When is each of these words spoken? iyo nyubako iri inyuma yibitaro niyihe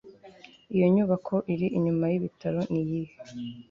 iyo 0.75 0.85
nyubako 0.93 1.35
iri 1.53 1.67
inyuma 1.77 2.03
yibitaro 2.11 2.59
niyihe 2.71 3.15